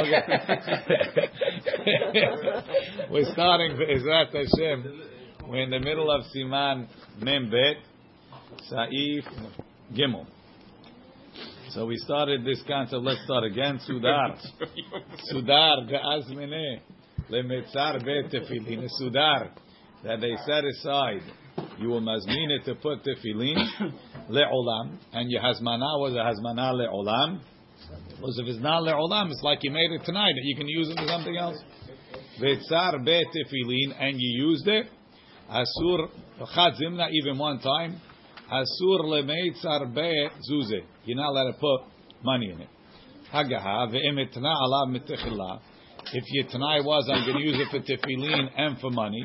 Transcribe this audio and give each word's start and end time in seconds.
We're 3.10 3.30
starting 3.32 3.76
Be'ezrat 3.76 4.32
Hashem. 4.32 5.02
We're 5.46 5.64
in 5.64 5.70
the 5.70 5.78
middle 5.78 6.10
of 6.10 6.24
Siman 6.34 6.88
Mem 7.20 7.50
Bet, 7.50 7.76
Saif 8.72 9.26
Gimel. 9.92 10.24
So 11.70 11.84
we 11.84 11.98
started 11.98 12.46
this 12.46 12.62
concept. 12.66 13.02
Let's 13.02 13.22
start 13.24 13.44
again. 13.44 13.78
Sudar. 13.86 14.38
Sudar 15.30 15.86
Ga'azmene. 15.90 16.80
Lemetzar 17.30 18.02
Bet 18.02 18.30
Tefillin. 18.32 18.88
Sudar. 18.98 19.50
That 20.02 20.22
they 20.22 20.34
set 20.46 20.64
aside. 20.64 21.20
You 21.78 21.88
will 21.88 22.00
mazmine 22.00 22.52
it 22.52 22.64
to 22.64 22.74
put 22.74 23.04
tefillin 23.04 23.92
le'olam. 24.30 24.96
And 25.12 25.30
your 25.30 25.42
hazmana 25.42 25.98
was 25.98 26.14
a 26.14 26.24
hazmana 26.24 26.72
le'olam. 26.74 27.40
Because 28.20 28.38
if 28.38 28.48
it's 28.48 28.60
not 28.60 28.82
le'olam, 28.82 29.30
it's 29.30 29.42
like 29.42 29.60
you 29.62 29.70
made 29.70 29.90
it 29.92 30.04
tonight, 30.04 30.34
that 30.36 30.44
you 30.44 30.54
can 30.54 30.68
use 30.68 30.90
it 30.90 30.98
for 30.98 31.06
something 31.08 31.38
else. 31.38 31.56
Vetzar 32.38 33.02
be 33.02 33.24
tefillin, 33.24 33.94
and 33.98 34.20
you 34.20 34.46
used 34.46 34.68
it. 34.68 34.86
Asur 35.50 36.10
chadzimna 36.54 37.08
even 37.12 37.38
one 37.38 37.60
time. 37.60 37.98
Asur 38.52 39.00
lemeitzar 39.04 39.94
be 39.94 40.28
zuze. 40.50 40.82
You're 41.06 41.16
not 41.16 41.30
allowed 41.30 41.52
to 41.52 41.58
put 41.58 41.80
money 42.22 42.50
in 42.50 42.60
it. 42.60 42.68
Hagaha 43.32 43.90
ve'emitna 43.90 44.54
alav 44.54 44.88
mitechillah. 44.94 45.60
If 46.12 46.24
your 46.28 46.46
tanai 46.46 46.82
was, 46.82 47.08
I'm 47.10 47.24
going 47.24 47.38
to 47.38 47.42
use 47.42 47.58
it 47.58 47.68
for 47.70 47.80
tefillin 47.80 48.50
and 48.54 48.78
for 48.80 48.90
money. 48.90 49.24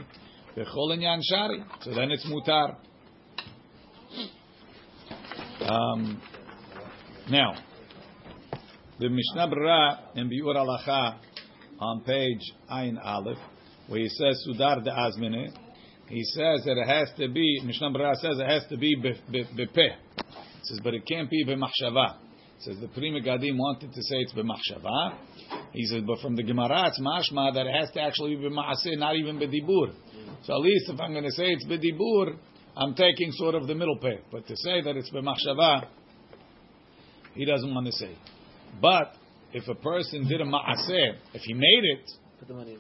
V'chol 0.56 0.98
inyan 0.98 1.20
shari. 1.30 1.64
So 1.82 1.94
then 1.94 2.12
it's 2.12 2.26
mutar. 2.26 2.78
Um, 5.70 6.22
now, 7.30 7.56
the 9.00 9.10
Mishnah 9.10 9.48
Berurah 9.50 10.16
in 10.16 10.30
Biur 10.30 10.56
Halacha 10.56 11.18
on 11.80 12.02
page 12.04 12.40
Ayin 12.72 12.98
Aleph, 13.04 13.38
where 13.88 14.00
he 14.00 14.08
says 14.08 14.42
Sudar 14.48 14.84
de 14.84 14.90
Azmine, 14.90 15.50
he 16.08 16.24
says 16.24 16.64
that 16.66 16.78
it 16.78 16.88
has 16.88 17.10
to 17.18 17.28
be, 17.28 17.62
Mishnah 17.66 17.90
Berurah 17.90 18.16
says 18.16 18.40
it 18.40 18.48
has 18.48 18.66
to 18.70 18.78
be 18.78 18.96
bepeh. 18.96 19.76
He 19.76 20.64
says, 20.64 20.80
but 20.84 20.94
it 20.94 21.06
can't 21.06 21.30
be 21.30 21.44
b'machshava. 21.46 22.16
says 22.60 22.78
the 22.80 22.88
Pri 22.88 23.12
Megadim 23.12 23.58
wanted 23.58 23.92
to 23.94 24.02
say 24.02 24.16
it's 24.18 24.34
b'machshava. 24.34 25.18
He 25.74 25.86
says, 25.88 26.04
but 26.08 26.20
from 26.20 26.36
the 26.38 26.44
Gemara 26.44 26.88
it's 26.88 27.02
mashma 27.02 27.54
that 27.54 27.68
it 27.68 27.76
has 27.76 27.92
to 27.92 28.02
actually 28.02 28.36
be 28.36 28.44
b'maaseh, 28.44 28.98
not 28.98 29.18
even 29.18 29.38
b'dibur. 29.38 29.94
So 30.44 30.54
at 30.54 30.62
least 30.62 30.90
if 30.90 31.00
I'm 31.02 31.12
going 31.12 31.26
to 31.26 31.32
say 31.32 31.48
it's 31.48 31.66
b'dibur, 31.66 32.38
I'm 32.78 32.96
taking 32.96 33.32
sort 33.34 33.56
of 33.56 33.68
the 33.68 33.76
middle 33.76 33.98
path. 33.98 34.24
But 34.32 34.48
to 34.48 34.56
say 34.56 34.82
that 34.82 34.96
it's 34.96 35.12
b'machshava, 35.12 35.88
he 37.34 37.44
doesn't 37.44 37.74
want 37.74 37.88
to 37.88 37.92
say. 37.92 38.16
But 38.82 39.14
if 39.54 39.68
a 39.68 39.76
person 39.76 40.28
did 40.28 40.42
a 40.42 40.46
ma'aseh, 40.46 41.18
if 41.34 41.42
he 41.42 41.54
made 41.54 41.84
it, 41.84 42.12
Put 42.40 42.48
the 42.48 42.54
money 42.54 42.74
in. 42.74 42.80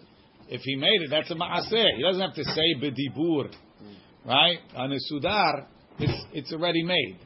if 0.49 0.61
he 0.61 0.75
made 0.75 1.01
it, 1.01 1.09
that's 1.09 1.31
a 1.31 1.35
ma'aseh. 1.35 1.95
He 1.95 2.03
doesn't 2.03 2.21
have 2.21 2.35
to 2.35 2.43
say 2.43 2.75
bedibur, 2.81 3.49
mm. 3.49 3.95
right? 4.25 4.59
On 4.75 4.91
a 4.91 4.97
sudar, 5.11 5.67
it's 5.99 6.25
it's 6.33 6.53
already 6.53 6.83
made. 6.83 7.17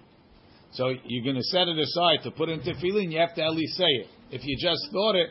So 0.73 0.93
you're 1.03 1.23
going 1.23 1.35
to 1.35 1.43
set 1.43 1.67
it 1.67 1.79
aside 1.79 2.23
to 2.23 2.31
put 2.31 2.49
into 2.49 2.71
tefillin. 2.71 3.11
You 3.11 3.19
have 3.19 3.33
to 3.35 3.43
at 3.43 3.53
least 3.53 3.75
say 3.75 3.85
it. 3.85 4.07
If 4.29 4.41
you 4.43 4.55
just 4.61 4.81
thought 4.91 5.15
it, 5.15 5.29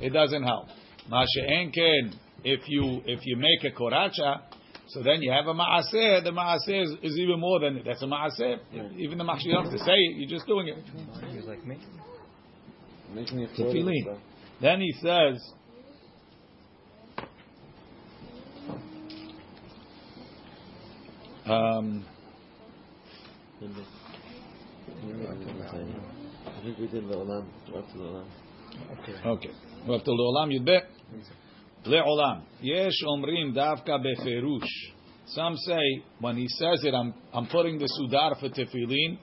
it 0.00 0.10
doesn't 0.10 0.42
help. 0.42 0.68
Masha 1.10 1.42
enken, 1.50 2.14
if 2.44 2.60
you 2.68 3.02
if 3.04 3.20
you 3.24 3.36
make 3.36 3.70
a 3.70 3.76
koracha, 3.78 4.40
so 4.88 5.02
then 5.02 5.20
you 5.20 5.30
have 5.30 5.46
a 5.46 5.52
ma'aseh. 5.54 6.24
The 6.24 6.30
ma'aseh 6.30 6.84
is, 6.84 6.90
is 7.02 7.18
even 7.18 7.40
more 7.40 7.60
than 7.60 7.76
it. 7.76 7.84
That's 7.84 8.02
a 8.02 8.06
ma'aseh. 8.06 8.96
Even 8.96 9.18
the 9.18 9.24
ma'aseh, 9.24 9.44
you 9.44 9.52
don't 9.52 9.64
have 9.64 9.72
to 9.72 9.78
say 9.80 9.92
it. 9.92 10.16
You're 10.16 10.30
just 10.30 10.46
doing 10.46 10.68
it. 10.68 10.78
Like 11.46 11.66
me. 11.66 11.76
Tefillin. 13.14 14.18
Then 14.60 14.80
he 14.80 14.92
says, 15.00 15.52
um, 21.46 22.04
I 26.48 26.62
think 26.62 26.78
we 26.78 26.86
did 26.88 27.04
Le'olam. 27.04 27.46
Okay. 27.72 29.28
Okay. 29.28 29.50
We'll 29.86 29.98
have 29.98 30.04
to 30.04 30.10
Le'olam 30.10 30.50
Yudbet. 30.52 30.82
Le'olam. 31.86 32.42
Yesh 32.60 33.02
omrim 33.06 33.54
davka 33.54 33.98
beferush. 34.04 34.68
Some 35.26 35.56
say, 35.56 36.02
when 36.20 36.36
he 36.36 36.48
says 36.48 36.84
it, 36.84 36.94
I'm, 36.94 37.14
I'm 37.32 37.46
putting 37.46 37.78
the 37.78 37.88
sudar 38.00 38.38
for 38.40 38.48
tefillin. 38.48 39.18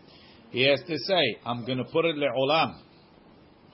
He 0.52 0.68
has 0.70 0.80
to 0.88 0.98
say, 0.98 1.38
I'm 1.46 1.66
going 1.66 1.80
to 1.80 1.86
put 1.86 2.06
it 2.06 2.16
le'olam. 2.16 2.76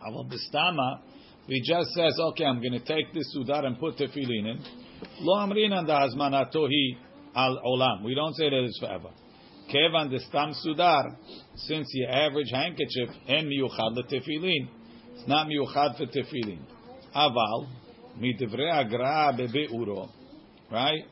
Aval 0.07 0.29
b'stama, 0.29 0.99
he 1.47 1.61
just 1.61 1.89
says, 1.91 2.17
okay, 2.19 2.45
I'm 2.45 2.61
going 2.61 2.73
to 2.73 2.79
take 2.79 3.13
this 3.13 3.35
sudar 3.35 3.65
and 3.65 3.79
put 3.79 3.97
tefillin 3.97 4.45
in. 4.51 4.59
Lo 5.19 5.37
amrinan 5.39 5.87
da'azmana 5.87 6.45
hazmanatohi 6.45 6.97
al 7.35 7.59
olam. 7.65 8.03
We 8.03 8.15
don't 8.15 8.35
say 8.35 8.49
that 8.49 8.63
it's 8.63 8.79
forever. 8.79 9.09
Kevan 9.71 10.09
de 10.09 10.19
stam 10.19 10.53
sudar, 10.65 11.15
since 11.55 11.87
your 11.93 12.09
average 12.09 12.51
handkerchief 12.51 13.09
and 13.27 13.47
miyuchad 13.47 13.95
le 13.95 14.03
tefillin. 14.03 14.69
It's 15.15 15.27
not 15.27 15.47
miyuchad 15.47 15.97
for 15.97 16.05
tefillin. 16.05 16.59
Aval, 17.15 17.67
midivrei 18.19 18.71
agra 18.71 19.33
bebe'uro. 19.37 20.09
Right? 20.71 21.03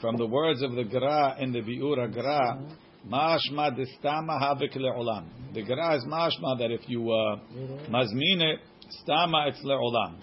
From 0.00 0.16
the 0.16 0.26
words 0.26 0.62
of 0.62 0.72
the 0.72 0.82
Gra 0.82 1.36
and 1.38 1.54
the 1.54 1.60
Biura 1.60 2.12
Gra, 2.12 2.60
mashma 3.08 3.70
destama 3.76 4.40
havik 4.40 4.76
le'olam. 4.76 5.26
The 5.54 5.62
Gra 5.62 5.96
is 5.96 6.04
mashma 6.04 6.58
that 6.58 6.70
if 6.70 6.88
you 6.88 7.10
uh, 7.10 7.36
mazmin 7.90 8.42
it, 8.42 8.60
stama 9.04 9.48
it's 9.48 9.62
le'olam. 9.64 10.20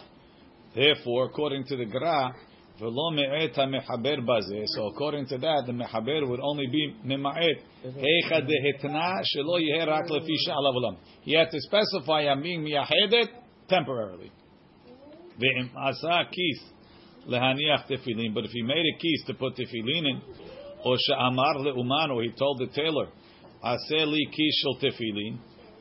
Therefore, 0.76 1.26
according 1.26 1.66
to 1.66 1.76
the 1.76 1.86
Gra, 1.86 2.34
v'lo 2.80 3.14
me'et 3.16 3.56
ha-mechaber 3.56 4.26
bazeh. 4.26 4.64
So 4.68 4.88
according 4.88 5.28
to 5.28 5.38
that, 5.40 5.64
the 5.66 5.74
mechaber 5.74 6.28
would 6.28 6.40
only 6.40 6.68
be 6.68 6.96
mema'et. 7.06 7.62
Eicha 7.86 8.42
dehetna 8.42 9.22
shelo 9.36 9.60
yeh 9.60 9.84
rak 9.86 10.08
lefi 10.08 10.36
sha'alav 10.48 10.76
olam. 10.76 10.98
He 11.22 11.34
had 11.34 11.50
to 11.52 11.60
specify 11.62 12.22
I'm 12.22 12.42
being 12.42 12.64
miyahedet 12.64 13.28
temporarily. 13.68 14.32
Ve'im 15.40 15.70
asa 15.76 16.26
kis 16.32 16.64
lehaniach 17.28 17.88
tefillin. 17.90 18.34
But 18.34 18.46
if 18.46 18.52
he 18.52 18.62
made 18.62 18.86
a 18.86 18.98
kis 18.98 19.24
to 19.28 19.34
put 19.34 19.56
tefillin 19.56 20.06
in, 20.06 20.22
or 20.84 20.98
she'amar 20.98 21.56
le'uman, 21.56 22.12
or 22.12 22.24
he 22.24 22.32
told 22.32 22.60
the 22.60 22.68
tailor, 22.68 23.08
aseh 23.64 24.08
li 24.08 24.28
kis 24.32 24.64
shel 24.64 24.78
tefillin, 24.82 25.38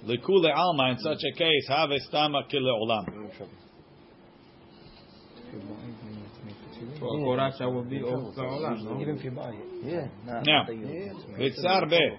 lekule 0.06 0.52
alma, 0.54 0.90
in 0.90 0.98
such 0.98 1.22
a 1.24 1.36
case, 1.36 1.68
have 1.68 1.90
estama 1.90 2.42
kile'olam. 2.50 3.30
For 6.98 7.06
a 7.06 7.20
koracha 7.20 7.72
will 7.72 7.84
be 7.84 8.02
over 8.02 8.30
the 8.32 8.42
olam. 8.42 9.00
Even 9.00 9.16
if 9.16 9.24
you 9.24 9.30
buy 9.30 9.50
it. 9.50 9.84
Yeah. 9.84 10.08
Not, 10.26 10.46
Now, 10.46 10.58
not 10.58 10.66
that 10.66 10.76
you- 10.76 11.14
Vitzar 11.38 11.88
be, 11.88 12.18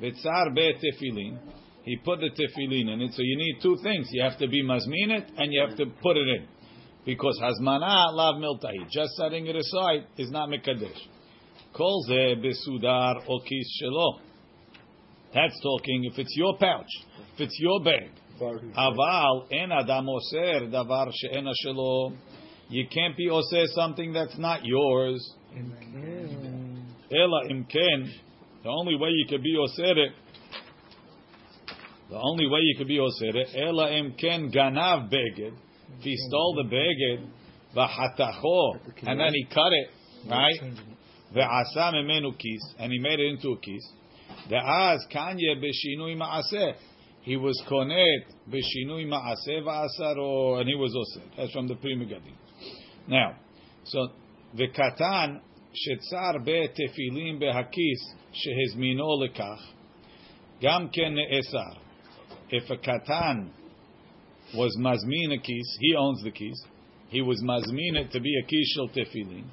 vitzar 0.00 0.54
be 0.54 0.74
tefillin. 0.74 1.38
He 1.84 1.96
put 1.96 2.20
the 2.20 2.30
tefillin 2.30 2.92
in 2.92 3.00
it. 3.02 3.12
So 3.14 3.22
you 3.22 3.36
need 3.36 3.60
two 3.62 3.76
things. 3.82 4.08
You 4.12 4.22
have 4.22 4.38
to 4.38 4.48
be 4.48 4.62
mazmin 4.62 5.10
it 5.18 5.30
and 5.36 5.52
you 5.52 5.60
have 5.66 5.76
to 5.76 5.86
put 6.02 6.16
it 6.16 6.28
in. 6.28 6.46
Because 7.04 7.38
hazmana 7.42 8.12
lav 8.12 8.36
miltahi. 8.36 8.90
Just 8.90 9.14
setting 9.16 9.46
it 9.46 9.56
aside 9.56 10.04
is 10.18 10.30
not 10.30 10.50
mekadesh. 10.50 11.00
Kol 11.72 12.02
ze 12.08 12.36
besudar 12.36 13.22
o 13.28 13.40
kis 13.40 13.80
shelo. 13.80 14.20
That's 15.34 15.60
talking 15.62 16.04
if 16.04 16.18
it's 16.18 16.34
your 16.36 16.56
pouch, 16.58 16.86
if 17.34 17.40
it's 17.40 17.58
your 17.60 17.82
bag. 17.84 18.10
Aval 18.40 19.46
en 19.52 19.72
adam 19.72 20.08
oser 20.08 20.68
davar 20.70 21.10
she'ena 21.12 21.52
shelo. 21.64 22.16
You 22.70 22.86
can't 22.88 23.16
be 23.16 23.28
oser 23.30 23.66
something 23.74 24.12
that's 24.12 24.38
not 24.38 24.64
yours. 24.64 25.34
Ela 27.10 27.48
imken. 27.48 28.10
The 28.62 28.68
only 28.68 28.96
way 28.96 29.10
you 29.10 29.26
could 29.28 29.42
be 29.42 29.56
oser 29.56 29.98
it. 29.98 30.12
The 32.10 32.16
only 32.16 32.46
way 32.46 32.60
you 32.62 32.74
could 32.78 32.88
be 32.88 32.98
oseret. 32.98 33.54
Ela 33.54 33.90
imken 33.90 34.50
ganav 34.54 35.10
beged. 35.12 35.52
If 35.98 36.02
he 36.02 36.16
stole 36.28 36.54
the 36.54 36.68
beged, 36.74 37.26
v'hatacho, 37.76 38.78
and 39.02 39.20
then 39.20 39.32
he 39.32 39.44
cut 39.44 39.72
it, 39.72 39.90
right? 40.30 40.60
Ve'asa 41.34 41.92
memenu 41.92 42.36
kis, 42.38 42.74
and 42.78 42.92
he 42.92 42.98
made 42.98 43.20
it 43.20 43.32
into 43.32 43.50
a 43.50 43.58
kis. 43.58 43.86
De'az 44.48 45.00
kanye 45.12 45.56
b'shinui 45.56 46.16
ma'aseh. 46.16 46.74
He 47.22 47.36
was 47.36 47.62
konet 47.68 48.24
b'shinui 48.48 49.06
ma'aseh 49.06 49.62
v'asaro, 49.62 50.60
and 50.60 50.68
he 50.68 50.74
was 50.74 50.94
osir. 50.94 51.24
That's 51.36 51.52
from 51.52 51.68
the 51.68 51.74
Pri 51.74 51.96
Megadim. 51.96 52.34
Now, 53.06 53.36
so 53.84 54.08
the 54.54 54.68
katan 54.68 55.40
shetzar 55.74 56.44
be 56.44 56.68
tefilin 56.68 57.42
behakis 57.42 58.00
shehezmino 58.32 59.28
lekach, 59.28 59.60
gam 60.60 60.88
ken 60.88 61.14
ne'esar. 61.14 61.76
If 62.50 62.70
a 62.70 62.76
katan 62.76 63.50
was 64.54 64.74
mazmin 64.80 65.34
a 65.34 65.38
kis, 65.38 65.76
he 65.80 65.94
owns 65.94 66.22
the 66.22 66.30
kis. 66.30 66.64
He 67.10 67.20
was 67.20 67.42
mazmin 67.42 68.10
to 68.10 68.20
be 68.20 68.32
a 68.42 68.46
kis 68.46 68.72
shel 68.74 68.88
tefilin, 68.88 69.44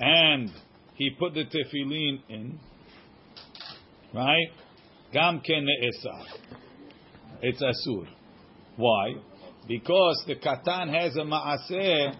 and 0.00 0.50
he 0.94 1.10
put 1.18 1.34
the 1.34 1.44
tefillin 1.44 2.20
in, 2.28 2.58
right? 4.14 4.48
Gam 5.12 5.40
ken 5.40 5.66
It's 7.42 7.62
asur. 7.62 8.06
Why? 8.76 9.14
Because 9.68 10.24
the 10.26 10.36
katan 10.36 10.92
has 10.92 11.16
a 11.16 11.20
maaseh. 11.20 12.14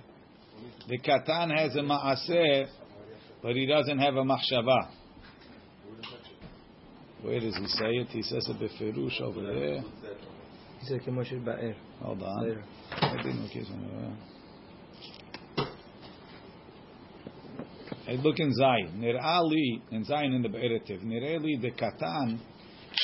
The 0.89 0.99
katan 0.99 1.57
has 1.57 1.75
a 1.77 1.81
maaseh, 1.81 2.67
but 3.43 3.55
he 3.55 3.67
doesn't 3.67 3.99
have 3.99 4.15
a 4.15 4.23
machshava. 4.23 4.89
Where 7.23 7.41
does 7.41 7.57
he 7.57 7.67
say 7.67 7.91
it? 7.91 8.09
He 8.09 8.23
says 8.23 8.47
it 8.49 8.57
beferush 8.59 9.21
over 9.23 9.43
there. 9.43 9.83
He 10.81 10.87
said, 10.87 11.01
"Hold 12.01 12.23
on." 12.23 12.65
I 18.07 18.13
look 18.13 18.39
in 18.39 18.53
Zayin. 18.53 18.95
Nir 18.99 19.19
Ali 19.19 19.83
in 19.91 20.05
Zayin 20.05 20.35
in 20.35 20.43
the 20.43 20.49
Beretiv. 20.49 21.03
Nir 21.03 21.37
Ali 21.37 21.57
the 21.61 21.71
Katan, 21.71 22.39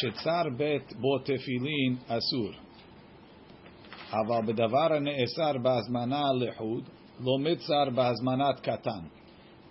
Shetzar 0.03 0.57
bet 0.57 1.01
bo 1.01 1.19
tefillin 1.21 1.99
asur. 2.09 2.55
אבל 4.13 4.43
neesar 5.01 5.57
הנאסר 5.57 5.57
lehud, 6.35 6.85
lo 7.21 7.39
mitzar 7.39 7.91
מצר 7.91 8.63
katan. 8.63 9.09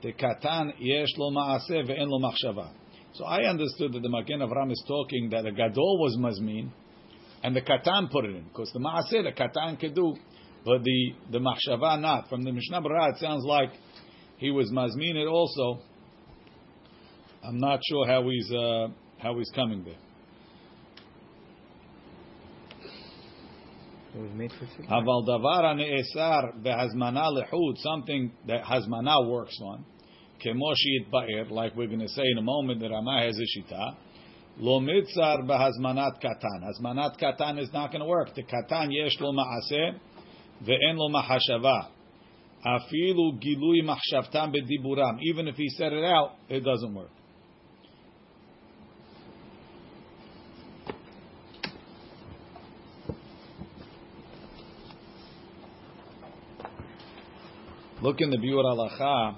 The 0.02 0.14
katan 0.14 0.74
yesh 0.80 1.18
lo 1.18 1.32
מעשה 1.32 1.86
ואין 1.88 2.08
lo 2.08 2.20
machshava. 2.20 2.72
So 3.14 3.26
I 3.26 3.50
understood 3.50 3.94
that 3.94 4.02
the 4.02 4.10
Magen 4.10 4.40
Avram 4.40 4.72
is 4.72 4.84
talking 4.88 5.30
that 5.32 5.44
the 5.44 5.52
Gadol 5.52 6.00
was 6.00 6.16
Mazmin 6.18 6.72
and 7.44 7.56
the 7.56 7.62
Katan 7.62 8.10
put 8.12 8.26
it 8.26 8.36
in. 8.36 8.44
Because 8.44 8.72
the 8.72 8.80
Maaseh, 8.80 9.24
the 9.24 9.32
Katan 9.32 9.80
could 9.80 9.96
do, 9.96 10.16
but 10.64 10.84
the, 10.84 11.14
the 11.32 11.40
Machshava 11.40 12.00
not. 12.00 12.30
From 12.30 12.44
the 12.44 12.52
Mishnah 12.52 12.82
Berurah, 12.82 13.14
it 13.14 13.18
sounds 13.18 13.44
like 13.46 13.72
he 14.40 14.52
was 14.52 14.72
mazmin 14.72 15.16
it 15.16 15.28
also. 15.28 15.82
I'm 17.44 17.60
not 17.60 17.80
sure 17.88 18.08
how 18.08 18.28
he's 18.30 18.52
uh, 18.52 18.88
how 19.18 19.38
he's 19.38 19.52
coming 19.54 19.84
there. 19.84 19.96
It 24.16 24.22
was 24.22 24.32
made 24.34 24.52
for 24.52 24.66
two. 24.66 24.88
Aval 24.90 25.28
davar 25.28 25.64
hane'esar 25.64 26.64
behazmana 26.64 27.32
lehud, 27.38 27.78
something 27.78 28.32
that 28.48 28.64
hazmana 28.64 29.30
works 29.30 29.58
on. 29.62 29.86
Kemo 30.44 30.74
ba'ir, 31.12 31.52
like 31.52 31.76
we're 31.76 31.88
going 31.88 32.00
to 32.00 32.08
say 32.08 32.24
in 32.32 32.38
a 32.38 32.42
moment 32.42 32.80
that 32.80 32.90
Rama 32.90 33.22
has 33.26 33.38
a 33.38 33.74
shita. 33.74 33.96
Lo 34.58 34.80
mitzar 34.80 35.44
behazmanat 35.44 36.22
katan. 36.24 36.64
Hazmanat 36.64 37.20
katan 37.22 37.60
is 37.62 37.70
not 37.74 37.92
going 37.92 38.02
to 38.02 38.08
work. 38.08 38.34
The 38.36 38.44
katan 38.44 38.88
yesh 38.92 39.18
lo 39.20 39.34
ma'aseh 39.34 39.98
ve'en 40.66 40.96
lo 40.98 41.10
mahashava. 41.10 41.90
Afilu 42.65 43.39
gilui 43.39 43.83
machshavtam 43.83 44.53
bediburam. 44.55 45.19
Even 45.23 45.49
if 45.49 45.57
he 45.57 45.69
said 45.71 45.93
it 45.93 46.05
out, 46.05 46.33
it 46.49 46.65
doesn't 46.65 46.95
work. 46.95 47.11
Look 58.01 58.21
in 58.21 58.31
the 58.31 58.37
Biur 58.37 58.65
Halacha 58.65 59.37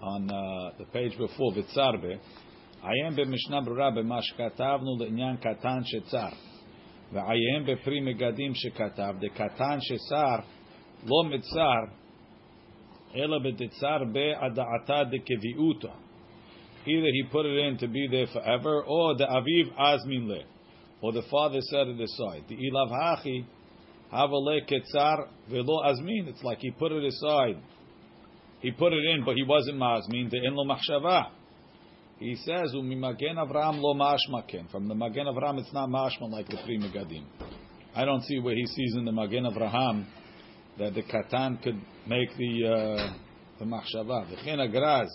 on 0.00 0.30
uh, 0.30 0.78
the 0.78 0.84
page 0.86 1.12
before 1.18 1.52
Vitzarbe. 1.52 2.18
עיין 2.82 3.16
במשנה 3.16 3.60
ברורה 3.60 3.90
במה 3.90 4.22
שכתבנו 4.22 4.96
לעניין 5.00 5.36
קטן 5.36 5.78
שצר. 5.84 6.28
ועיין 7.12 7.64
בפרי 7.66 8.00
מגדים 8.00 8.54
שכתב, 8.54 9.14
דקטן 9.20 9.78
שצר 9.80 10.36
לא 11.06 11.30
מצר, 11.30 11.94
Either 13.15 13.39
he 16.85 17.23
put 17.31 17.45
it 17.45 17.57
in 17.59 17.77
to 17.77 17.87
be 17.87 18.07
there 18.09 18.27
forever, 18.27 18.83
or 18.83 19.15
the 19.15 19.25
aviv 19.25 19.71
azmin 19.79 20.27
le, 20.27 20.43
or 21.01 21.11
the 21.11 21.21
father 21.29 21.61
set 21.61 21.87
it 21.87 22.01
aside. 22.01 22.43
The 22.49 22.55
ilav 22.55 22.91
hachi 22.91 23.45
havale 24.11 24.67
ketzar 24.67 25.27
velo 25.49 25.83
azmin. 25.83 26.27
It's 26.27 26.43
like 26.43 26.57
he 26.59 26.71
put 26.71 26.91
it 26.91 27.03
aside. 27.05 27.61
He 28.61 28.71
put 28.71 28.93
it 28.93 29.03
in, 29.05 29.23
but 29.23 29.35
he 29.35 29.43
wasn't 29.43 29.77
mazmin. 29.77 30.29
The 30.31 30.43
in 30.43 30.55
lo 30.55 30.65
machshava. 30.65 31.29
He 32.19 32.35
says, 32.35 32.73
"Umimagen 32.73 33.35
Avram 33.37 33.79
lo 33.79 33.93
mashmaken." 33.93 34.69
From 34.71 34.87
the 34.87 34.95
Magen 34.95 35.27
Avram, 35.27 35.59
it's 35.59 35.73
not 35.73 35.89
mashman 35.89 36.31
like 36.31 36.47
the 36.47 36.57
Pri 36.57 36.77
Megadim. 36.79 37.25
I 37.95 38.05
don't 38.05 38.21
see 38.23 38.39
where 38.39 38.55
he 38.55 38.65
sees 38.65 38.95
in 38.95 39.05
the 39.05 39.11
Magen 39.11 39.43
Avraham 39.43 40.05
that 40.77 40.93
the 40.93 41.03
katan 41.03 41.61
could 41.61 41.79
make 42.07 42.35
the 42.37 42.67
uh, 42.67 43.13
the 43.59 43.65
machshava. 43.65 44.27
Chen 44.43 44.59
agraz, 44.59 45.07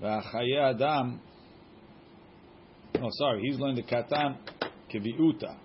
the 0.00 0.22
chaye 0.32 0.74
adam. 0.74 1.20
No, 2.94 3.08
sorry, 3.12 3.42
he's 3.42 3.58
learned 3.58 3.78
the 3.78 3.82
katan 3.82 4.36
keviuta. 4.92 5.56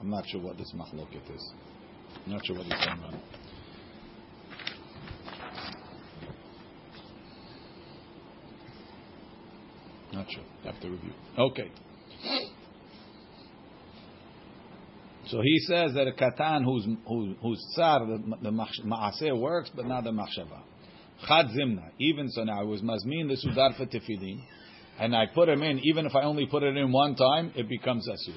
I'm 0.00 0.10
not 0.10 0.24
sure 0.28 0.40
what 0.40 0.58
this 0.58 0.72
machloket 0.76 1.34
is. 1.34 1.52
I'm 2.26 2.32
not 2.32 2.44
sure 2.44 2.56
what 2.56 2.66
he's 2.66 2.74
saying 2.74 2.98
about. 2.98 3.14
Not 10.12 10.26
sure. 10.30 10.44
Have 10.64 10.80
to 10.80 10.90
review. 10.90 11.12
Okay. 11.38 11.70
So 15.32 15.40
he 15.40 15.60
says 15.60 15.94
that 15.94 16.06
a 16.06 16.12
katan 16.12 16.62
who's 16.62 16.86
who's, 17.08 17.36
who's 17.40 17.66
tsar, 17.74 18.00
the, 18.00 18.22
the 18.42 18.50
maaseh 18.50 19.40
works, 19.40 19.70
but 19.74 19.86
not 19.86 20.04
the 20.04 20.10
machshava. 20.10 20.60
Chad 21.26 21.46
zimna. 21.58 21.88
Even 21.98 22.28
so 22.28 22.44
now, 22.44 22.60
I 22.60 22.64
was 22.64 22.82
mazmin 22.82 23.28
the 23.28 23.38
sudar 23.42 23.74
for 23.74 23.86
tefillin, 23.86 24.42
and 24.98 25.16
I 25.16 25.24
put 25.34 25.48
him 25.48 25.62
in. 25.62 25.80
Even 25.84 26.04
if 26.04 26.14
I 26.14 26.24
only 26.24 26.44
put 26.44 26.62
it 26.62 26.76
in 26.76 26.92
one 26.92 27.14
time, 27.14 27.50
it 27.56 27.66
becomes 27.66 28.06
asur. 28.06 28.36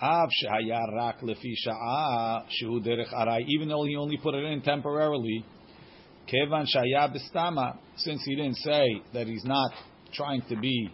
Av 0.00 0.30
shehaya 0.42 0.96
rak 0.96 1.20
lefi 1.20 1.52
shehu 1.68 2.82
derech 2.82 3.12
arai. 3.12 3.44
Even 3.46 3.68
though 3.68 3.84
he 3.84 3.94
only 3.94 4.16
put 4.16 4.34
it 4.34 4.44
in 4.44 4.62
temporarily, 4.62 5.44
kevan 6.26 6.64
shaya 6.74 7.14
bistama. 7.14 7.76
Since 7.96 8.24
he 8.24 8.34
didn't 8.34 8.56
say 8.56 9.02
that 9.12 9.26
he's 9.26 9.44
not 9.44 9.72
trying 10.14 10.40
to 10.48 10.56
be 10.56 10.90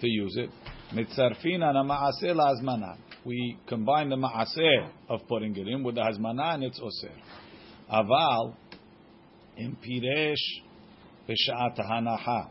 to 0.00 0.06
use 0.06 0.36
it, 0.36 0.50
mitzarfina 0.92 1.72
na 1.72 1.82
maaseh 1.82 2.34
lazmana. 2.34 3.05
We 3.26 3.58
combine 3.66 4.08
the 4.08 4.14
maaseh 4.14 4.88
of 5.08 5.26
putting 5.26 5.56
it 5.56 5.66
in 5.66 5.82
with 5.82 5.96
the 5.96 6.00
hazmana, 6.00 6.54
and 6.54 6.62
it's 6.62 6.80
oser. 6.80 7.10
Aval 7.92 8.54
in 9.56 9.76
piresh 9.76 10.36
b'sha'at 11.28 11.76
hanaha. 11.76 12.50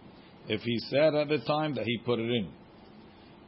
If 0.49 0.61
he 0.63 0.77
said 0.89 1.15
at 1.15 1.29
the 1.29 1.37
time 1.47 1.75
that 1.75 1.85
he 1.85 1.97
put 2.03 2.19
it 2.19 2.29
in, 2.29 2.49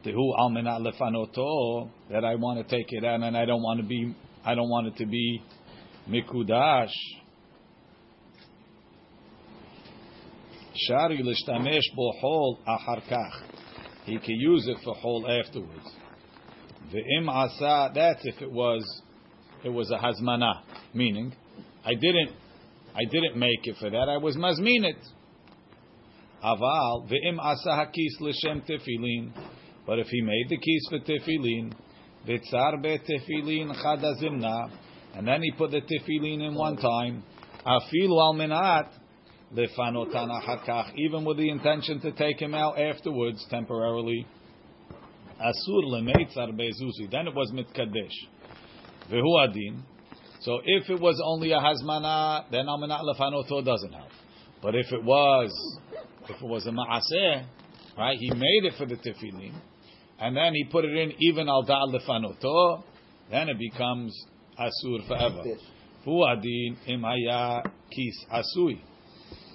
tehu 0.06 0.40
al 0.40 0.52
lefanoto, 0.80 1.90
that 2.10 2.24
I 2.24 2.36
want 2.36 2.66
to 2.66 2.76
take 2.76 2.86
it 2.94 3.04
out 3.04 3.22
and 3.22 3.36
I 3.36 3.44
don't 3.44 3.62
want 3.62 3.82
to 3.82 3.86
be, 3.86 4.16
I 4.46 4.56
don't 4.56 4.70
want 4.70 4.88
it 4.88 4.96
to 4.96 5.06
be 5.06 5.44
mikudash. 6.10 6.94
Shari 10.88 11.22
l'shtamesh 11.22 11.94
bo 11.94 12.12
hol. 12.22 12.60
He 14.06 14.18
can 14.18 14.36
use 14.36 14.66
it 14.70 14.78
for 14.86 14.96
hol 14.96 15.28
afterwards. 15.28 15.92
Ve'im 16.94 17.30
asa, 17.30 17.92
that's 17.94 18.26
if 18.26 18.42
it 18.42 18.52
was, 18.52 18.84
it 19.64 19.70
was 19.70 19.92
a 19.92 19.98
hazmana, 19.98 20.62
meaning, 20.94 21.34
I 21.84 21.94
didn't, 21.96 22.32
I 22.96 23.04
didn't 23.04 23.36
make 23.36 23.60
it 23.64 23.76
for 23.80 23.90
that, 23.90 24.08
I 24.10 24.18
was 24.18 24.38
mazmin 24.38 24.86
it. 24.86 24.96
Aval, 26.44 27.10
ve'im 27.10 27.40
asa 27.40 27.70
hakis 27.70 28.22
l'shem 28.22 28.62
tefillin, 28.62 29.32
but 29.86 30.00
if 30.00 30.08
he 30.08 30.22
made 30.22 30.46
the 30.50 30.58
keys 30.58 30.88
for 30.90 31.00
tefillin, 31.00 31.74
v'tzar 32.26 32.82
be 32.82 32.98
tefillin 33.00 33.76
chadazimna, 33.84 34.72
and 35.16 35.28
then 35.28 35.42
he 35.42 35.52
put 35.58 35.72
the 35.72 35.82
tefillin 35.82 36.42
in 36.48 36.56
one 36.56 36.78
time, 36.78 37.22
afilu 37.66 38.18
al 38.18 38.34
menat, 38.34 38.88
lefanotan 39.54 40.98
even 40.98 41.26
with 41.26 41.38
the 41.38 41.50
intention 41.50 42.00
to 42.00 42.14
take 42.14 42.42
him 42.42 42.54
out 42.54 42.80
afterwards 42.80 43.46
temporarily, 43.50 44.26
asur 45.40 45.84
lemeitzar 45.86 46.52
bezuzi, 46.52 47.10
then 47.12 47.28
it 47.28 47.36
was 47.36 47.52
mitkadesh. 47.52 48.14
Vehu 49.12 49.44
adin. 49.44 49.84
So 50.42 50.60
if 50.64 50.90
it 50.90 51.00
was 51.00 51.22
only 51.24 51.52
a 51.52 51.60
hazmana, 51.60 52.50
then 52.52 52.66
almenat 52.68 53.02
lefanoto 53.02 53.64
doesn't 53.66 53.94
help. 53.94 54.12
But 54.62 54.76
if 54.76 54.92
it 54.92 55.04
was, 55.04 55.52
if 56.30 56.36
it 56.42 56.48
was 56.48 56.66
a 56.68 56.72
maaseh, 56.72 57.46
right, 57.98 58.18
he 58.20 58.30
made 58.32 58.66
it 58.66 58.74
for 58.78 58.86
the 58.86 58.96
tefillin, 58.96 59.54
and 60.20 60.36
then 60.36 60.54
he 60.54 60.66
put 60.66 60.86
it 60.86 60.96
in 60.96 61.14
even 61.20 61.48
al 61.48 61.64
da'al 61.64 61.94
lefanoto, 61.94 62.84
then 63.30 63.50
it 63.50 63.58
becomes 63.60 64.14
asur 64.60 65.08
forever. 65.08 65.44
Hu 66.06 66.24
adin 66.26 66.78
im 66.88 67.04
kis 67.92 68.26
asui. 68.32 68.82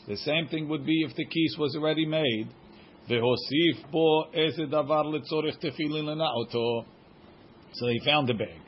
The 0.06 0.16
same 0.16 0.48
thing 0.48 0.68
would 0.68 0.84
be 0.84 1.02
if 1.02 1.14
the 1.16 1.24
kis 1.24 1.56
was 1.58 1.76
already 1.76 2.06
made. 2.06 2.48
Vehosif 3.08 3.90
bo 3.90 4.26
eze 4.32 4.66
davar 4.66 5.04
letzorich 5.06 5.58
tefillin 5.60 6.04
lena'oto. 6.04 6.84
So 7.74 7.88
he 7.88 8.00
found 8.04 8.28
the 8.28 8.34
bag, 8.34 8.60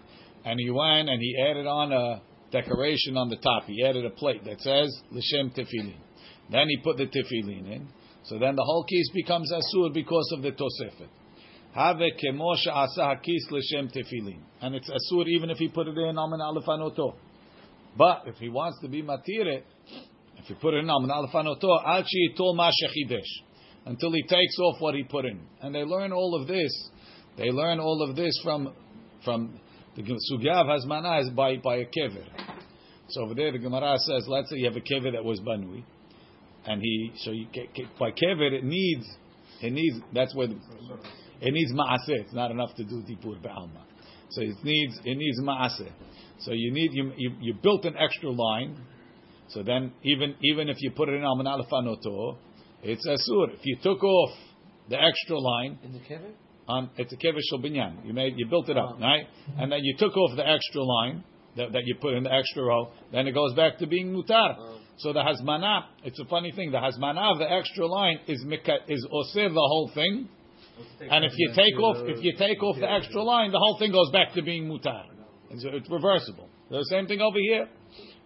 and 0.44 0.58
he 0.58 0.70
went 0.70 1.08
and 1.08 1.20
he 1.20 1.36
added 1.40 1.66
on 1.66 1.92
a 1.92 2.22
decoration 2.50 3.16
on 3.16 3.28
the 3.28 3.36
top. 3.36 3.64
He 3.66 3.84
added 3.84 4.04
a 4.04 4.10
plate 4.10 4.44
that 4.44 4.60
says 4.60 4.90
l'shem 5.10 5.50
tefillin. 5.50 5.98
Then 6.50 6.68
he 6.68 6.78
put 6.82 6.96
the 6.96 7.06
tefillin 7.06 7.70
in. 7.70 7.88
So 8.24 8.38
then 8.38 8.56
the 8.56 8.64
whole 8.64 8.84
case 8.84 9.10
becomes 9.14 9.52
asur 9.52 9.92
because 9.92 10.32
of 10.36 10.42
the 10.42 10.50
tosefet. 10.50 11.08
Have 11.74 11.96
kemo 11.96 12.56
she'asa 12.56 13.00
hakis 13.00 13.50
l'shem 13.50 13.88
tefillin. 13.88 14.40
And 14.60 14.74
it's 14.74 14.88
asur 14.88 15.26
even 15.28 15.50
if 15.50 15.58
he 15.58 15.68
put 15.68 15.86
it 15.88 15.96
in 15.96 16.16
alman 16.16 16.40
alefanoto. 16.40 17.14
But 17.96 18.22
if 18.26 18.36
he 18.36 18.48
wants 18.48 18.78
to 18.82 18.88
be 18.88 19.02
matire, 19.02 19.62
if 20.38 20.46
he 20.46 20.54
put 20.54 20.74
it 20.74 20.78
in 20.78 20.90
alman 20.90 21.10
alefanoto, 21.10 21.84
al 21.84 22.04
tol 22.36 22.54
ma 22.54 22.70
shechidesh. 22.70 23.20
Until 23.86 24.12
he 24.12 24.22
takes 24.22 24.58
off 24.58 24.80
what 24.80 24.94
he 24.94 25.04
put 25.04 25.24
in. 25.24 25.40
And 25.60 25.74
they 25.74 25.82
learn 25.84 26.12
all 26.12 26.38
of 26.40 26.48
this. 26.48 26.70
They 27.36 27.50
learn 27.50 27.80
all 27.80 28.06
of 28.08 28.16
this 28.16 28.38
from 28.42 28.72
from 29.24 29.58
the 29.96 30.02
sugya 30.02 30.64
hazmana 30.64 31.22
is 31.22 31.30
by 31.30 31.56
by 31.56 31.76
a 31.76 31.84
kever. 31.84 32.24
So 33.08 33.22
over 33.22 33.34
there 33.34 33.52
the 33.52 33.58
Gemara 33.58 33.96
says, 33.98 34.24
let's 34.28 34.50
say 34.50 34.56
you 34.56 34.66
have 34.66 34.76
a 34.76 34.80
kever 34.80 35.12
that 35.12 35.24
was 35.24 35.40
banui, 35.40 35.84
and 36.66 36.80
he 36.80 37.12
so 37.18 37.32
you 37.32 37.46
by 37.98 38.10
kever 38.10 38.52
it 38.52 38.64
needs 38.64 39.06
it 39.60 39.72
needs 39.72 39.96
that's 40.12 40.34
where 40.34 40.48
the, 40.48 40.54
it 41.40 41.52
needs 41.52 41.72
maaseh. 41.72 42.20
It's 42.20 42.32
not 42.32 42.50
enough 42.50 42.74
to 42.76 42.84
do 42.84 43.02
tipur 43.02 43.40
be'alma. 43.42 43.84
So 44.30 44.40
it 44.40 44.56
needs 44.62 44.98
it 45.04 45.16
needs 45.16 45.40
maaseh. 45.40 45.90
So 46.40 46.52
you 46.52 46.72
need 46.72 46.90
you, 46.92 47.12
you, 47.16 47.32
you 47.40 47.54
built 47.62 47.84
an 47.84 47.94
extra 47.96 48.30
line. 48.30 48.80
So 49.48 49.62
then 49.62 49.92
even 50.02 50.34
even 50.42 50.68
if 50.68 50.76
you 50.80 50.90
put 50.90 51.08
it 51.08 51.14
in 51.14 51.24
alman 51.24 51.46
alafanoto, 51.46 52.38
it's 52.84 53.06
asur. 53.06 53.54
If 53.54 53.60
you 53.64 53.76
took 53.82 54.02
off 54.02 54.30
the 54.88 55.00
extra 55.00 55.38
line, 55.38 55.78
In 55.82 55.92
the 55.92 56.00
kever? 56.00 56.32
on 56.68 56.90
it's 56.96 57.12
a 57.12 57.16
kevish 57.16 57.42
shel 57.50 57.58
binyan. 57.58 58.06
You 58.06 58.12
made 58.12 58.34
you 58.36 58.46
built 58.46 58.68
it 58.68 58.76
up, 58.76 58.96
oh. 58.96 59.00
right? 59.00 59.26
And 59.58 59.72
then 59.72 59.80
you 59.82 59.96
took 59.98 60.16
off 60.16 60.36
the 60.36 60.46
extra 60.46 60.82
line 60.82 61.24
that, 61.56 61.72
that 61.72 61.82
you 61.84 61.96
put 62.00 62.14
in 62.14 62.24
the 62.24 62.32
extra 62.32 62.62
row. 62.64 62.90
Then 63.12 63.26
it 63.26 63.32
goes 63.32 63.54
back 63.54 63.78
to 63.78 63.86
being 63.86 64.12
mutar. 64.12 64.56
Oh. 64.58 64.78
So 64.98 65.12
the 65.12 65.20
hazmana, 65.20 65.84
it's 66.04 66.18
a 66.20 66.24
funny 66.26 66.52
thing. 66.52 66.70
The 66.70 66.78
hazmana 66.78 67.32
of 67.32 67.38
the 67.38 67.50
extra 67.50 67.86
line 67.86 68.20
is 68.28 68.44
mika, 68.44 68.78
is 68.88 69.06
osir 69.12 69.48
the 69.48 69.54
whole 69.54 69.90
thing. 69.94 70.28
And 71.00 71.24
if 71.24 71.32
you 71.36 71.52
take 71.54 71.78
off 71.78 71.96
if 72.08 72.22
you 72.24 72.32
take 72.36 72.62
off 72.62 72.76
the 72.78 72.90
extra 72.90 73.22
line, 73.22 73.52
the 73.52 73.58
whole 73.58 73.78
thing 73.78 73.92
goes 73.92 74.10
back 74.10 74.34
to 74.34 74.42
being 74.42 74.64
mutar. 74.68 75.04
It's, 75.50 75.64
it's 75.64 75.90
reversible. 75.90 76.48
The 76.70 76.84
same 76.90 77.06
thing 77.06 77.20
over 77.20 77.38
here. 77.38 77.68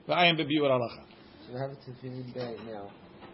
I 0.09 0.27
am. 0.27 0.37
So 0.38 0.45
I 0.45 1.61
have 1.61 1.71
a 1.71 1.75
tefillin 1.75 2.35
bag 2.35 2.57
now, 2.67 2.91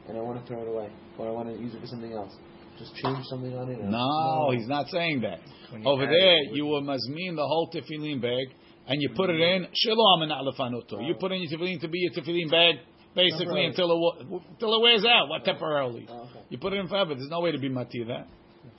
and 0.09 0.19
I 0.19 0.21
want 0.21 0.41
to 0.41 0.47
throw 0.47 0.63
it 0.63 0.69
away, 0.69 0.89
or 1.19 1.29
I 1.29 1.31
want 1.31 1.49
to 1.49 1.61
use 1.63 1.75
it 1.75 1.81
for 1.81 1.87
something 1.87 2.13
else. 2.13 2.33
Just 2.79 2.95
change 2.97 3.25
something 3.27 3.57
on 3.57 3.71
it. 3.71 3.79
or- 3.79 3.85
No, 3.85 4.51
he's 4.51 4.69
not 4.69 4.89
saying 4.89 5.21
that. 5.23 5.41
Over 5.85 6.07
there, 6.07 6.43
it, 6.43 6.55
you 6.55 6.67
will 6.67 6.83
mazmin 6.83 7.37
the 7.37 7.47
whole 7.47 7.71
tefillin 7.73 8.21
bag, 8.21 8.47
and 8.87 9.01
you 9.01 9.11
put 9.17 9.31
it 9.31 9.41
in 9.41 9.67
shalom 9.75 10.23
and 10.23 10.33
alafanoto. 10.33 11.07
You 11.07 11.15
put 11.15 11.33
in 11.33 11.43
your 11.43 11.51
tefillin 11.59 11.81
to 11.81 11.89
be 11.89 11.99
your 12.01 12.13
tefillin 12.13 12.51
bag, 12.51 12.77
basically 13.15 13.47
Temporary. 13.47 13.67
until 13.67 13.91
it 13.93 14.43
until 14.53 14.75
it 14.75 14.83
wears 14.83 15.05
out. 15.05 15.29
What 15.29 15.45
temporarily? 15.45 16.07
Oh, 16.09 16.23
okay. 16.31 16.41
You 16.51 16.59
put 16.59 16.73
it 16.73 16.81
in 16.81 16.89
forever. 16.89 17.15
There's 17.15 17.31
no 17.31 17.41
way 17.41 17.53
to 17.53 17.59
be 17.59 17.69
matir 17.69 18.07
that. 18.09 18.27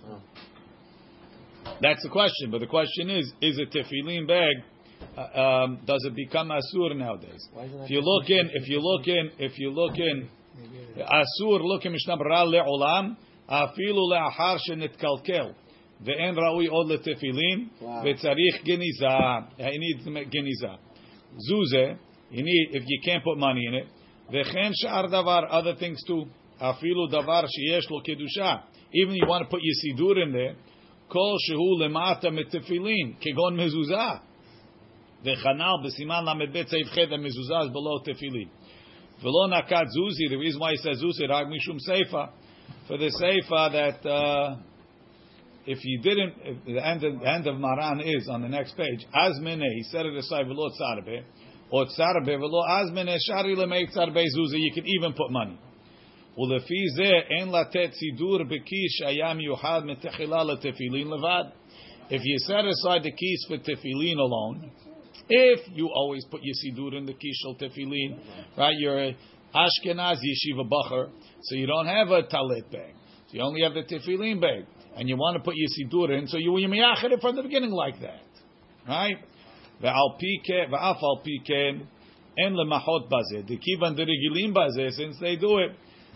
Oh. 0.07 0.21
That's 1.81 2.03
the 2.03 2.09
question. 2.09 2.51
But 2.51 2.59
the 2.59 2.67
question 2.67 3.09
is: 3.09 3.31
Is 3.41 3.59
a 3.59 3.65
tefillin 3.65 4.27
bag? 4.27 4.55
Uh, 5.17 5.39
um, 5.39 5.79
does 5.85 6.03
it 6.05 6.15
become 6.15 6.49
asur 6.49 6.95
nowadays? 6.95 7.47
Why 7.53 7.65
isn't 7.65 7.77
that 7.77 7.83
If 7.85 7.91
you 7.91 8.01
look 8.01 8.29
in, 8.29 8.49
if 8.53 8.69
you 8.69 8.79
look 8.79 9.07
in, 9.07 9.31
if 9.39 9.59
you 9.59 9.71
look 9.71 9.97
in, 9.97 10.29
אסור, 10.96 11.58
לא 11.58 11.78
כמשנה 11.80 12.16
ברורה 12.16 12.44
לעולם, 12.44 13.14
אפילו 13.46 14.10
לאחר 14.10 14.56
שנתקלקל. 14.58 15.46
ואין 16.04 16.34
ראוי 16.38 16.66
עוד 16.66 16.92
לתפילין, 16.92 17.68
Wow. 17.80 17.84
וצריך 18.04 18.64
גניזה. 18.64 19.06
He 19.58 19.62
needs 19.62 20.08
גניזה. 20.30 20.68
זוזה, 21.36 21.92
you 22.32 22.36
need, 22.42 22.74
if 22.74 22.82
you 22.82 23.00
can't 23.04 23.22
put 23.24 23.38
money 23.38 23.66
in 23.70 23.74
it, 23.84 23.88
וכן 24.32 24.70
שאר 24.74 25.06
דבר, 25.06 25.40
other 25.50 25.80
things 25.80 26.08
too, 26.08 26.24
אפילו 26.58 27.06
דבר 27.06 27.40
שיש 27.46 27.90
לו 27.90 28.02
קדושה. 28.02 28.54
Even 28.92 29.14
you 29.14 29.26
want 29.28 29.42
to 29.42 29.50
put 29.50 29.58
your 29.60 29.80
סידור 29.82 30.12
in 30.12 30.32
there, 30.34 30.54
כל 31.08 31.34
שהוא 31.38 31.80
למטה 31.80 32.30
מתפילין, 32.30 33.12
כגון 33.20 33.60
מזוזה. 33.60 34.08
וכנ"ל 35.24 35.84
בסימן 35.84 36.24
ל"ב 36.24 36.62
סעיף 36.66 36.88
ח' 36.88 36.98
המזוזה 36.98 37.54
is 37.58 37.68
below 37.70 38.12
תפילין. 38.12 38.48
V'lo 39.22 39.48
nakat 39.48 39.86
zuzi. 39.96 40.28
The 40.28 40.36
reason 40.36 40.60
why 40.60 40.72
he 40.72 40.76
says 40.78 41.02
zuzi 41.02 41.28
rag 41.28 41.46
mishum 41.46 41.78
seifa, 41.88 42.30
for 42.88 42.96
the 42.96 43.10
seifa 43.20 43.72
that 43.72 44.08
uh, 44.08 44.56
if 45.66 45.78
you 45.84 46.00
didn't, 46.00 46.34
if 46.42 46.64
the 46.64 46.86
end 46.86 47.04
of, 47.04 47.20
the 47.20 47.28
end 47.28 47.46
of 47.46 47.56
Maran 47.56 48.00
is 48.00 48.28
on 48.30 48.42
the 48.42 48.48
next 48.48 48.76
page. 48.76 49.06
Azmene, 49.14 49.68
he 49.74 49.82
set 49.84 50.06
it 50.06 50.16
aside 50.16 50.46
v'lo 50.46 50.70
tzarbe, 50.70 51.22
or 51.70 51.86
tzarbe 51.86 52.28
v'lo 52.28 52.66
azmene 52.68 53.16
shari 53.26 53.54
lemei 53.54 53.86
tzarbe 53.94 54.24
zuzi. 54.24 54.58
You 54.58 54.72
can 54.74 54.86
even 54.86 55.12
put 55.12 55.30
money. 55.30 55.58
ולפי 56.38 56.88
זה 56.96 57.10
אין 57.30 57.48
לתת 57.48 57.92
סידור 57.92 58.38
בכיס 58.44 58.92
שהיה 58.98 59.34
מיוחד 59.34 59.82
מתחילה 59.84 60.44
לתפילין 60.44 61.08
לבד. 61.08 61.44
If 62.10 62.22
you 62.24 62.38
set 62.46 62.64
aside 62.64 63.02
the 63.02 63.12
keys 63.12 63.44
for 63.48 63.58
tefillin 63.58 64.18
alone, 64.18 64.70
if 65.29 65.61
you 65.73 65.89
always 65.93 66.25
put 66.25 66.41
your 66.43 66.55
sidur 66.55 66.95
in 66.97 67.05
the 67.05 67.13
kishal 67.13 67.59
tefillin, 67.59 68.19
right? 68.57 68.75
You're 68.77 68.99
a 68.99 69.17
Ashkenaz 69.55 70.17
yeshiva 70.17 70.69
bacher, 70.69 71.09
so 71.41 71.55
you 71.55 71.65
don't 71.65 71.87
have 71.87 72.09
a 72.09 72.23
talit 72.23 72.71
bag. 72.71 72.93
So 73.27 73.37
you 73.37 73.41
only 73.41 73.61
have 73.61 73.73
the 73.73 73.83
tefillin 73.83 74.41
bag, 74.41 74.65
and 74.95 75.07
you 75.07 75.15
want 75.15 75.37
to 75.37 75.43
put 75.43 75.55
your 75.55 75.69
sidur 75.69 76.17
in, 76.17 76.27
so 76.27 76.37
you 76.37 76.57
you 76.57 76.67
miyachid 76.67 77.11
it 77.11 77.21
from 77.21 77.35
the 77.35 77.43
beginning 77.43 77.71
like 77.71 77.99
that, 78.01 78.23
right? 78.87 79.17
Ve'al 79.81 80.19
pike 80.19 80.69
ve'af 80.69 81.01
al 81.01 81.21
pike 81.23 81.81
en 82.37 82.53
lemachot 82.53 83.09
bazeh. 83.09 83.47
The 83.47 83.57
kivan 83.57 83.97
deregilim 83.97 84.53
bazeh, 84.53 84.91
since 84.91 85.17
they 85.19 85.35
do 85.37 85.57
it. 85.59 85.71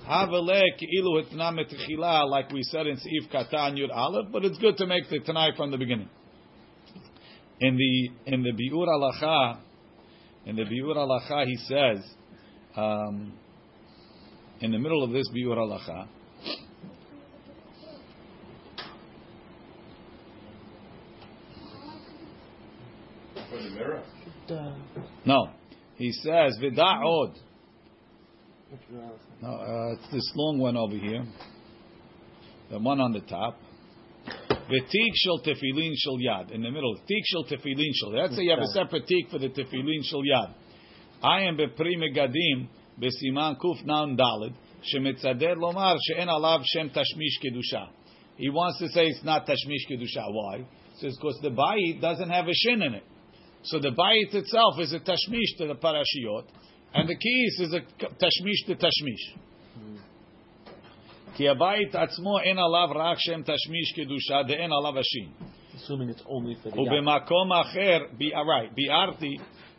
Havele 0.08 0.62
keilu 0.80 1.24
hitna 1.24 1.54
metchila, 1.54 2.30
like 2.30 2.51
we 2.51 2.63
said 2.63 2.88
in 2.88 2.96
Seif 2.96 3.30
Katan 3.34 3.78
Yud 3.78 3.94
Aleph, 3.94 4.32
but 4.32 4.46
it's 4.46 4.58
good 4.58 4.78
to 4.78 4.86
make 4.86 5.10
the 5.10 5.20
Tanai 5.20 5.50
from 5.58 5.72
the 5.72 5.78
beginning 5.78 6.10
in 7.62 7.75
the 7.78 8.32
in 8.32 8.44
the 8.44 8.51
biur 8.51 8.88
alacha, 8.88 9.60
in 10.46 10.56
the 10.56 10.63
biur 10.63 10.96
alacha, 10.96 11.46
he 11.46 11.56
says, 11.68 12.04
um, 12.75 13.34
in 14.62 14.72
the 14.72 14.80
middle 14.80 15.04
of 15.04 15.12
this 15.12 15.30
biur 15.30 15.58
alacha, 15.58 16.08
no, 25.25 25.50
he 25.98 26.12
says 26.12 26.58
vida'od. 26.62 27.34
Which? 28.72 28.82
No, 29.42 29.50
uh, 29.50 29.94
it's 29.94 30.12
this 30.12 30.32
long 30.36 30.60
one 30.60 30.78
over 30.78 30.96
here, 30.96 31.25
the 32.72 32.80
one 32.80 33.00
on 33.00 33.13
the 33.13 33.22
top. 33.22 33.58
V'tik 34.70 35.14
shel 35.16 35.40
tefillin 35.40 35.94
shel 35.98 36.20
yad 36.20 36.52
in 36.52 36.62
the 36.62 36.70
middle. 36.70 36.96
Tik 36.96 37.24
shel 37.26 37.44
tefillin 37.46 37.92
shel. 37.96 38.12
Let's 38.14 38.36
say 38.36 38.44
you 38.44 38.52
have 38.52 38.60
a 38.60 38.68
separate 38.68 39.08
tik 39.08 39.30
for 39.32 39.40
the 39.40 39.50
tefillin 39.50 40.04
shel 40.04 40.22
yad. 40.22 40.54
I 41.24 41.42
am 41.42 41.58
bepri 41.58 41.98
megadim 41.98 42.68
besiman 43.02 43.58
kuf 43.60 43.84
naun 43.86 44.18
dalid 44.18 44.54
shemitzader 44.94 45.56
lomar 45.56 45.98
she'en 46.08 46.28
alav 46.28 46.62
shem 46.66 46.90
tashmish 46.90 47.40
kedusha. 47.44 47.90
He 48.38 48.50
wants 48.50 48.80
to 48.80 48.88
say 48.90 49.08
it's 49.08 49.24
not 49.24 49.48
tashmish 49.48 49.90
kedusha. 49.90 50.32
Why? 50.32 50.58
He 50.58 51.00
says 51.02 51.18
because 51.20 51.40
the 51.42 51.50
bayit 51.50 52.00
doesn't 52.00 52.30
have 52.30 52.48
a 52.48 52.54
shin 52.54 52.84
in 52.84 52.94
it. 52.94 53.04
So 53.64 53.80
the 53.80 53.90
bayit 53.90 54.36
itself 54.36 54.80
is 54.80 54.94
a 54.94 55.00
tashmish 55.00 55.58
to 55.58 55.68
the 55.68 55.76
parashiyot, 55.76 56.46
and 56.94 57.10
the 57.10 57.16
keys 57.16 57.60
is 57.60 57.74
a 57.74 57.82
tashmish 57.82 58.68
to 58.68 58.76
tashmish. 58.76 59.40
כי 61.38 61.49
הבית 61.49 61.95
עצמו 61.95 62.38
אין 62.41 62.59
עליו 62.59 62.88
רק 62.95 63.19
שם 63.19 63.41
תשמיש 63.43 63.93
קדושה 63.97 64.43
דאין 64.43 64.71
עליו 64.73 64.99
השין. 64.99 65.29
Assuming 65.76 66.09
it's 66.09 66.23
only 66.23 66.55
for 66.62 66.71
the 66.71 66.76
yacht. 66.76 66.79
ובמקום 66.79 67.53
אחר, 67.53 67.99
בי- 68.19 68.33
right, 68.35 68.75
ביארתי 68.75 69.37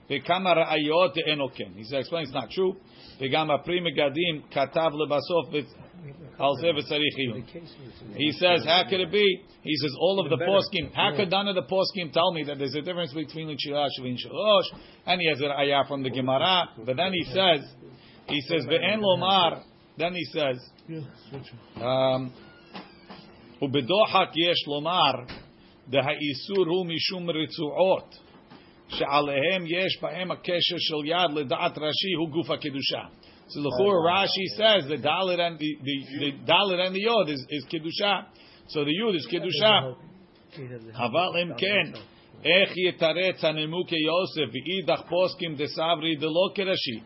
בכמה 0.09 0.53
ראיות 0.53 1.13
דאינו 1.15 1.49
כן. 1.53 1.71
He 1.77 1.83
explains 1.83 2.29
it's 2.29 2.33
not 2.33 2.49
true. 2.51 2.75
וגם 3.19 3.51
הפרי 3.51 3.79
מגדים 3.79 4.41
כתב 4.51 4.91
לבסוף 5.03 5.47
ו- 5.51 5.85
על 6.39 6.51
זה 6.61 6.69
וצריך 6.77 7.17
עיון. 7.17 7.41
He 8.15 8.31
says, 8.31 8.65
how 8.65 8.83
could 8.89 8.99
it 8.99 9.11
be? 9.11 9.27
He 9.63 9.75
says, 9.81 9.93
all 9.99 10.19
of 10.19 10.29
the 10.29 10.35
Better. 10.37 10.51
poskim, 10.51 10.93
how 10.93 11.15
could 11.15 11.31
none 11.31 11.47
of 11.47 11.55
the 11.55 11.63
poskim 11.63 12.11
tell 12.11 12.31
me 12.33 12.43
that 12.43 12.57
there's 12.59 12.75
a 12.75 12.81
difference 12.81 13.13
between 13.13 13.47
Lichirah 13.47 13.87
and 13.97 14.17
Shalosh? 14.23 14.67
And 15.07 15.21
he 15.21 15.27
has 15.29 15.39
an 15.39 15.51
ayah 15.51 15.83
from 15.87 16.03
the 16.03 16.09
Gemara. 16.09 16.69
But 16.85 16.97
then 16.97 17.13
he 17.13 17.23
says, 17.23 17.61
he 18.27 18.41
says, 18.41 18.65
ve'en 18.65 18.99
lomar, 19.01 19.61
then 19.99 20.13
he 20.13 20.25
says, 20.25 20.57
um, 21.77 22.31
ובדוחק 23.61 24.31
יש 24.35 24.67
לומר, 24.67 25.11
דהאיסור 25.87 26.65
הוא 26.67 26.85
משום 26.85 27.29
רצועות, 27.29 28.19
שעליהם 28.87 29.65
יש 29.67 30.01
בהם 30.01 30.31
הקשר 30.31 30.75
של 30.77 31.05
יד 31.05 31.31
לדעת 31.35 31.77
רש"י 31.77 32.13
הוא 32.19 32.29
גוף 32.29 32.49
הקדושה. 32.49 33.01
So 33.47 33.61
the 33.61 33.69
Chur 33.77 34.01
Rashi 34.01 34.47
says 34.57 34.87
the 34.87 34.97
Dalit 34.97 35.39
and 35.39 35.59
the, 35.59 35.77
the, 35.87 35.97
the 36.19 36.31
Dalit 36.51 36.79
and 36.87 36.95
the 36.95 37.01
Yod 37.01 37.29
is, 37.29 37.45
is 37.49 37.63
Kedusha. 37.65 38.25
So 38.67 38.83
the 38.83 38.91
Yud 38.91 39.15
is 39.15 39.27
Kedusha. 39.27 39.93
אבל 40.95 41.29
אם 41.43 41.57
כן, 41.57 41.99
איך 42.45 42.77
יתרץ 42.77 43.43
הנימוקי 43.43 43.95
יוסף 43.95 44.53
ואידך 44.53 45.01
פוסקים 45.09 45.55
דסברי 45.55 46.15
דלא 46.15 46.49
כרש"י? 46.55 46.99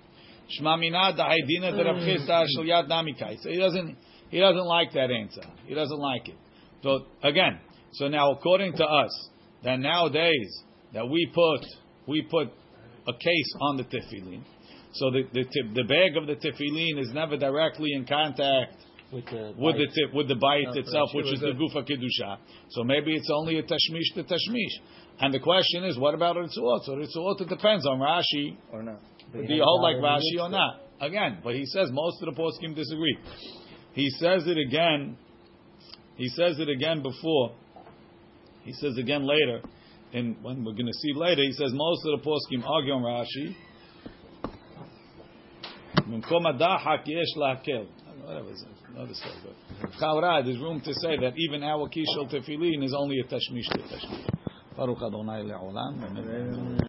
Shema 0.49 0.77
mina 0.77 1.13
da'idina 1.13 1.73
terabchisa 1.73 2.47
shel 2.55 2.65
yad 2.65 2.89
namikai. 2.89 3.39
So 3.41 3.51
he 3.51 3.59
doesn't, 3.59 3.97
he 4.31 4.41
doesn't 4.41 4.67
like 4.67 4.93
that 4.93 5.11
answer. 5.11 5.43
He 5.67 5.75
doesn't 5.75 5.99
like 5.99 6.29
it. 6.29 6.37
So 6.83 7.07
again, 7.23 7.61
so 7.93 8.09
now 8.09 8.33
according 8.33 8.75
to 8.77 8.85
us, 8.85 9.29
that 9.63 9.79
nowadays 9.79 10.63
that 10.93 11.09
we 11.09 11.31
put, 11.35 11.67
we 12.07 12.23
put 12.31 12.49
a 13.09 13.13
case 13.13 13.55
on 13.61 13.77
the 13.79 13.85
tefillin. 13.85 14.43
So 14.95 15.11
the, 15.11 15.23
the, 15.33 15.45
the 15.75 15.85
bag 15.85 16.17
of 16.17 16.27
the 16.27 16.35
tefillin 16.35 17.01
is 17.01 17.11
never 17.13 17.37
directly 17.37 17.93
in 17.95 18.07
contact 18.07 18.75
With 19.14 19.26
the 19.26 19.54
with 19.58 19.76
the 19.76 19.88
tip, 19.88 20.14
with 20.14 20.28
the 20.28 20.36
bite 20.36 20.66
No, 20.66 20.80
itself, 20.80 21.10
Rashi 21.10 21.16
which 21.16 21.26
was 21.26 21.34
is 21.34 21.40
the 21.42 21.50
a- 21.50 21.54
gufa 21.56 21.82
kedusha. 21.82 22.38
So 22.70 22.84
maybe 22.84 23.16
it's 23.16 23.30
only 23.34 23.58
a 23.58 23.64
tashmish 23.64 24.14
to 24.16 24.24
tashmish. 24.24 24.76
And 25.20 25.34
the 25.34 25.40
question 25.40 25.84
is, 25.86 25.98
what 25.98 26.14
about 26.14 26.36
ritzuot? 26.36 26.84
So 26.86 26.96
ritzuot 26.96 27.42
it 27.42 27.50
depends 27.50 27.88
on 27.88 28.00
Rashi. 28.00 28.56
or 28.72 28.84
not. 28.84 29.00
Do 29.34 29.52
you 29.54 29.64
hold 29.64 29.82
like 29.82 29.96
Rashi 29.98 30.40
or 30.40 30.50
not? 30.50 30.82
Again, 31.02 31.40
but 31.44 31.56
he 31.56 31.66
says 31.66 31.90
most 31.92 32.22
of 32.22 32.36
the 32.36 32.40
poskim 32.42 32.76
disagree. 32.76 33.18
He 33.94 34.10
says 34.12 34.44
it 34.46 34.58
again. 34.58 35.18
He 36.16 36.28
says 36.30 36.60
it 36.60 36.70
again 36.70 37.02
before. 37.02 37.56
He 38.64 38.74
says 38.74 38.96
again 39.00 39.24
later. 39.26 39.62
And 40.14 40.36
when 40.44 40.64
we're 40.64 40.74
going 40.74 40.88
to 40.88 40.94
see 40.94 41.14
later, 41.16 41.42
he 41.42 41.52
says 41.54 41.72
most 41.74 42.02
of 42.06 42.20
the 42.22 42.30
poskim 42.30 42.64
argue 42.68 42.94
on 42.94 43.02
Rashi. 43.02 43.56
במקום 46.10 46.48
הדחק 46.48 47.02
יש 47.08 47.38
להקל. 47.38 47.86
there's 50.45 50.59
room 50.61 50.81
to 50.81 50.95
say 50.95 51.17
that 51.19 51.33
even 51.37 51.63
our 51.63 51.89
kishol 51.89 52.31
tefillin 52.31 52.85
is 52.85 52.95
only 52.97 53.19
a 53.21 53.25
tashmish 53.25 53.69
to 53.73 53.79
tashmish. 53.79 54.27
Baruch 54.77 55.03
Adonai 55.03 55.43
le'olam. 55.43 56.81